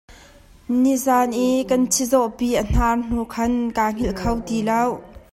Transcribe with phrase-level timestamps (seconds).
[0.83, 4.83] Nizaan i kan chizawhpi a hnar hnu khan kaa hngilh kho ti lo.